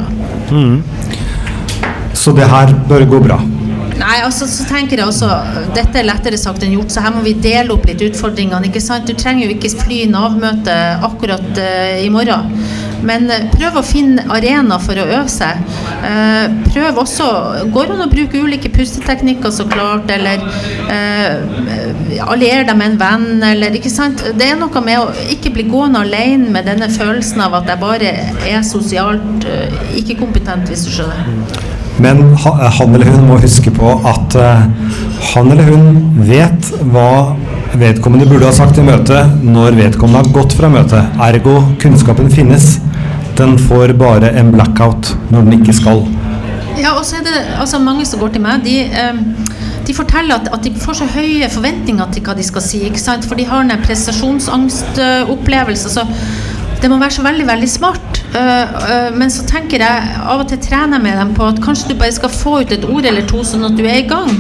[0.54, 0.80] Mm.
[2.18, 3.42] Så det her bør gå bra?
[4.04, 5.28] Nei, altså så tenker jeg også
[5.76, 8.68] Dette er lettere sagt enn gjort, så her må vi dele opp litt utfordringene.
[8.70, 9.08] ikke sant?
[9.08, 12.50] Du trenger jo ikke fly Nav-møte akkurat uh, i morgen.
[13.08, 15.62] Men uh, prøv å finne arena for å øve seg.
[16.04, 17.28] Uh, prøv også
[17.74, 20.42] Går det an å bruke ulike pusteteknikker, så klart, eller
[22.24, 24.22] allier deg med en venn, eller ikke sant.
[24.38, 27.82] Det er noe med å ikke bli gående alene med denne følelsen av at jeg
[27.82, 28.12] bare
[28.50, 29.48] er sosialt
[29.98, 31.64] ikke kompetent, hvis du skjønner.
[32.04, 34.38] Men han eller hun må huske på at
[35.34, 37.10] han eller hun vet hva
[37.80, 41.18] vedkommende burde ha sagt i møtet når vedkommende har gått fra møtet.
[41.22, 42.78] Ergo kunnskapen finnes.
[43.38, 46.04] Den får bare en blackout når den ikke skal.
[46.78, 48.64] Ja, og så er det altså, mange som går til meg.
[48.66, 49.14] De, Eh,
[49.88, 52.80] de forteller at, at, de får så høye forventninger til hva de skal si.
[53.28, 55.90] For de har en prestasjonsangstopplevelse.
[55.92, 56.06] Så
[56.82, 58.13] det må være så veldig, veldig smart.
[58.34, 61.92] Uh, men så tenker jeg av og til trener jeg med dem på at kanskje
[61.92, 64.32] du bare skal få ut et ord eller to, sånn at du er i gang.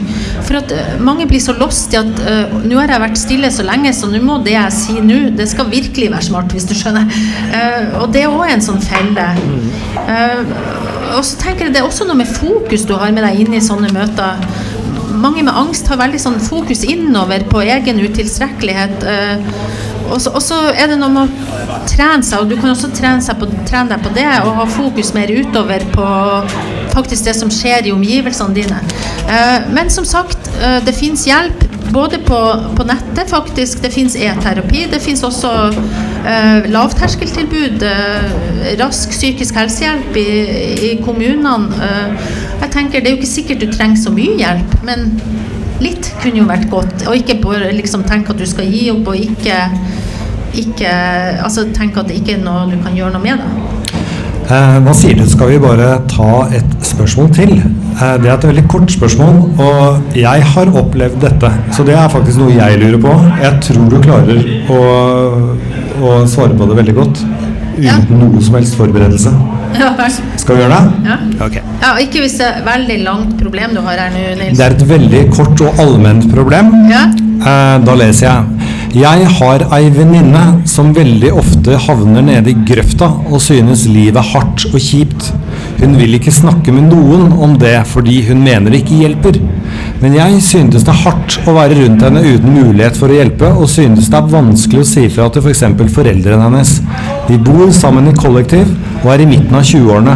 [0.48, 3.54] For at uh, mange blir så lost i at uh, nå har jeg vært stille
[3.54, 6.68] så lenge, så nå må det jeg sier nå, det skal virkelig være smart, hvis
[6.70, 7.06] du skjønner.
[8.02, 9.28] og det er òg en sånn felle.
[11.14, 13.54] og så tenker jeg det er også noe med fokus du har med deg inn
[13.54, 14.42] i sånne møter
[15.24, 19.06] mange med angst har veldig sånn fokus innover på egen utilstrekkelighet.
[20.12, 23.50] Og så er det noe med å trene seg, og du kan også trene, på,
[23.68, 26.08] trene, deg på det og ha fokus mer utover på
[26.94, 28.82] faktisk det som skjer i omgivelsene dine.
[29.28, 31.63] Eh, men som sagt, eh, det fins hjelp
[31.94, 32.39] både på,
[32.78, 33.82] på, nettet, faktisk.
[33.82, 34.86] Det fins e-terapi.
[34.92, 35.52] Det fins også
[36.26, 40.30] eh, lavterskeltilbud, eh, rask psykisk helsehjelp i,
[40.89, 41.70] i kommunene.
[41.88, 42.32] Eh,
[42.63, 45.12] jeg tenker Det er jo ikke sikkert du trenger så mye hjelp, men
[45.82, 47.08] litt kunne jo vært godt.
[47.08, 49.60] Og ikke bare liksom tenke at du skal gi opp, og ikke,
[50.66, 50.92] ikke
[51.44, 53.74] altså tenke at det ikke er noe du kan gjøre noe med det.
[54.44, 55.24] Eh, hva sier du?
[55.30, 57.54] Skal vi bare ta et spørsmål til?
[57.64, 61.52] Eh, det er et veldig kort spørsmål, og jeg har opplevd dette.
[61.72, 63.16] Så det er faktisk noe jeg lurer på.
[63.40, 64.82] Jeg tror du klarer å,
[66.04, 67.24] å svare på det veldig godt
[67.74, 67.98] uten ja.
[68.20, 69.32] noe som helst forberedelse.
[70.41, 71.10] Skal vi gjøre det?
[71.10, 71.17] Ja.
[71.46, 71.63] Okay.
[71.82, 71.91] ja.
[72.04, 74.58] Ikke hvis det er et veldig langt problem du har her nå, Nils.
[74.60, 76.74] Det er et veldig kort og allment problem.
[76.91, 77.06] Ja.
[77.43, 78.69] Eh, da leser jeg.
[78.93, 84.30] Jeg har ei venninne som veldig ofte havner nede i grøfta og synes livet er
[84.36, 85.32] hardt og kjipt.
[85.84, 89.36] Hun vil ikke snakke med noen om det fordi hun mener det ikke hjelper.
[90.00, 93.50] Men jeg synes det er hardt å være rundt henne uten mulighet for å hjelpe,
[93.52, 95.65] og synes det er vanskelig å si fra til f.eks.
[95.82, 96.72] For foreldrene hennes.
[97.28, 100.15] Vi bor sammen i kollektiv og er i midten av 20-årene.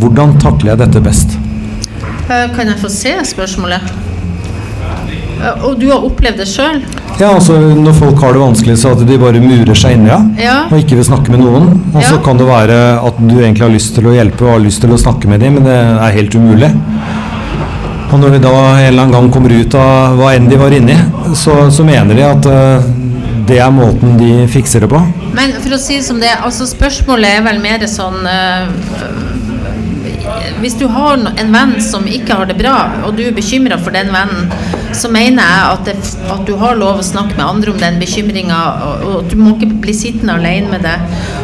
[0.00, 1.36] Hvordan takler jeg dette best?
[2.32, 3.92] Eh, kan jeg få se spørsmålet?
[5.42, 6.80] Eh, og du har opplevd det sjøl?
[7.22, 10.56] Ja, altså Når folk har det vanskelig, så at de bare murer seg inne ja,
[10.66, 11.68] og ikke vil snakke med noen.
[11.92, 14.64] Og så kan det være at du egentlig har lyst til å hjelpe og har
[14.64, 16.72] lyst til å snakke med dem, men det er helt umulig.
[18.12, 20.74] Og når de da en eller annen gang kommer ut av hva enn de var
[20.74, 20.98] inni,
[21.38, 22.90] så, så mener de at uh,
[23.48, 25.00] det er måten de fikser det på.
[25.38, 28.66] Men for å si det som det, altså spørsmålet er vel mer sånn uh,
[30.60, 33.94] Hvis du har en venn som ikke har det bra, og du er bekymra for
[33.94, 34.50] den vennen,
[34.96, 35.96] så mener jeg at, det,
[36.32, 39.54] at, du har lov å snakke med andre om den bekymringa, og, og, du må
[39.56, 40.96] ikke bli sittende alene med det.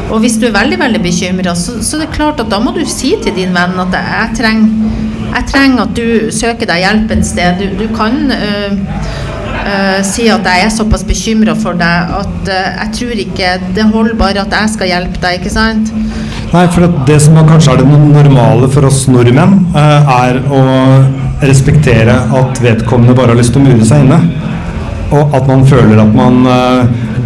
[0.08, 2.74] Og hvis du er veldig veldig bekymra, så, så det er klart at da må
[2.76, 7.12] du si til din venn at jeg trenger jeg trenger at du søker deg hjelp
[7.14, 7.61] et sted.
[7.61, 12.66] Du, du kan øh, øh, si at jeg er såpass bekymra for deg at øh,
[12.80, 15.92] jeg tror ikke det holder bare at jeg skal hjelpe deg, ikke sant?
[16.48, 20.62] Nei, for det som kanskje er det normale for oss nordmenn, er å
[21.44, 24.22] respektere at vedkommende bare har lyst til å mure seg inne.
[25.09, 26.42] Og at man føler at man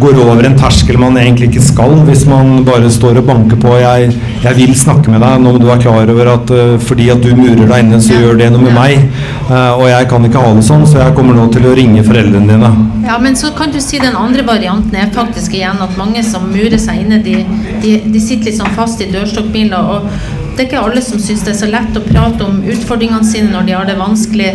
[0.03, 3.75] går over en terskel man egentlig ikke skal, hvis man bare står og banker på
[3.79, 4.11] jeg,
[4.43, 7.23] jeg vil snakke med deg, nå må du være klar over at uh, fordi at
[7.23, 9.07] du murer deg inne, så gjør det noe med meg.
[9.47, 12.03] Uh, og jeg kan ikke ha det sånn, så jeg kommer nå til å ringe
[12.05, 12.71] foreldrene dine.
[13.07, 16.49] Ja, men så kan du si den andre varianten er faktisk igjen at mange som
[16.51, 17.41] murer seg inne, de,
[17.83, 19.93] de, de sitter liksom fast i dørstokkbiler.
[19.97, 23.25] og det er ikke alle som syns det er så lett å prate om utfordringene
[23.25, 24.51] sine når de har det vanskelig.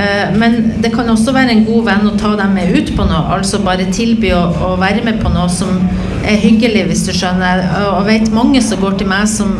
[0.00, 3.04] Eh, men det kan også være en god venn å ta dem med ut på
[3.04, 3.26] noe.
[3.36, 5.76] Altså bare tilby å, være med på noe som
[6.24, 7.60] er hyggelig, hvis du skjønner.
[7.92, 9.52] Og vet mange som går til meg som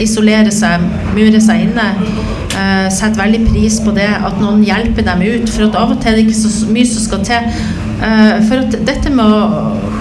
[0.00, 0.84] isolerer seg,
[1.16, 1.88] murer seg inne.
[2.50, 5.48] Uh, setter veldig pris på det, at noen hjelper dem ut.
[5.48, 7.50] For at av og til er det ikke så mye som skal til.
[8.00, 9.99] Uh, for at dette med å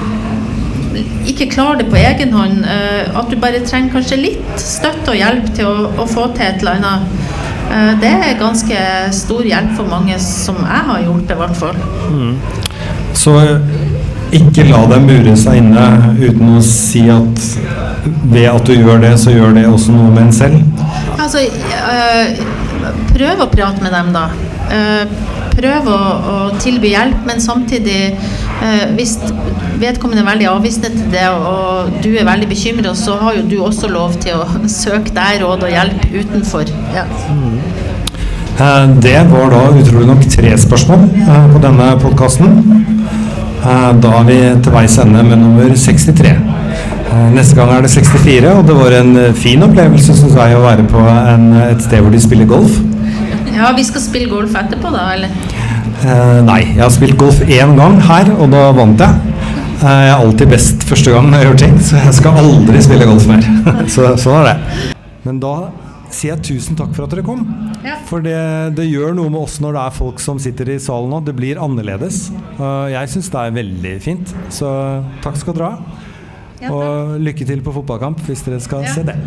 [1.30, 5.20] ikke klarer det på egen hånd, eh, at du bare trenger kanskje litt støtte og
[5.20, 7.24] hjelp til å, å få til et eller annet.
[7.70, 8.84] Eh, det er ganske
[9.16, 11.82] stor hjelp for mange, som jeg har gjort det, i hvert fall.
[12.10, 12.34] Mm.
[13.18, 13.36] Så
[14.36, 15.86] ikke la deg mure seg inne
[16.20, 17.46] uten å si at
[18.30, 20.86] ved at du gjør det, så gjør det også noe med en selv?
[21.20, 22.42] Altså, øh,
[23.14, 24.30] prøv å prate med dem, da.
[24.70, 25.98] Uh, prøv å,
[26.32, 29.18] å, tilby hjelp, men samtidig eh, hvis
[29.80, 33.58] vedkommende er veldig avvisende til det, og du er veldig bekymra, så har jo du
[33.66, 34.48] også lov til å
[34.82, 36.74] søke deg råd og hjelp utenfor.
[36.96, 37.08] Ja.
[37.32, 37.60] Mm.
[39.00, 42.58] Det var da utrolig nok tre spørsmål eh, på denne podkasten.
[43.60, 46.38] Eh, da er vi til veis ende med nummer 63.
[47.34, 50.86] Neste gang er det 64, og det var en fin opplevelse synes jeg, å være
[50.92, 52.78] på en, et sted hvor de spiller golf.
[53.56, 55.34] Ja, vi skal spille golf etterpå, da, eller?
[56.00, 59.36] Eh, nei, jeg har spilt golf én gang her, og da vant jeg.
[59.80, 63.28] Jeg er alltid best første gang jeg gjør ting, så jeg skal aldri spille golf
[63.30, 63.46] mer.
[63.94, 64.98] så sånn er det.
[65.28, 65.54] Men da
[66.10, 67.46] sier jeg tusen takk for at dere kom.
[67.86, 67.96] Ja.
[68.10, 68.36] For det,
[68.80, 71.22] det, gjør noe med oss når det er folk som sitter i salen nå.
[71.28, 72.28] Det blir annerledes.
[72.60, 74.36] Jeg syns det er veldig fint.
[74.54, 74.70] Så
[75.24, 76.06] takk skal dere ha.
[76.60, 78.94] Ja, og lykke til på fotballkamp hvis dere skal Ja.
[78.98, 79.20] se det.